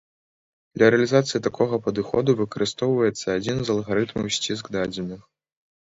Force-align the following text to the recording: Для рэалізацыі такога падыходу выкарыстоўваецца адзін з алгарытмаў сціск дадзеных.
Для 0.77 0.87
рэалізацыі 0.93 1.41
такога 1.47 1.79
падыходу 1.89 2.35
выкарыстоўваецца 2.41 3.27
адзін 3.37 3.57
з 3.69 3.77
алгарытмаў 3.77 4.25
сціск 4.39 4.65
дадзеных. 4.79 5.21